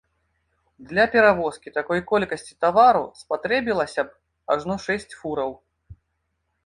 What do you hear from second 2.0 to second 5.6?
колькасці тавару спатрэбілася б ажно шэсць фураў.